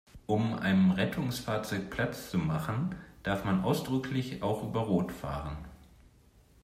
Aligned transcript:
Um 0.25 0.57
einem 0.57 0.89
Rettungsfahrzeug 0.89 1.91
Platz 1.91 2.31
zu 2.31 2.39
machen, 2.39 2.95
darf 3.21 3.45
man 3.45 3.63
ausdrücklich 3.63 4.41
auch 4.41 4.63
über 4.63 4.79
Rot 4.79 5.11
fahren. 5.11 5.59